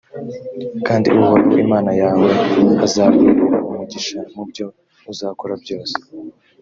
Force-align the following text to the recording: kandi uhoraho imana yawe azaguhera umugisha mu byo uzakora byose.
kandi 0.87 1.05
uhoraho 1.19 1.55
imana 1.65 1.91
yawe 2.01 2.27
azaguhera 2.85 3.43
umugisha 3.69 4.19
mu 4.33 4.43
byo 4.49 4.67
uzakora 5.11 5.53
byose. 5.63 5.97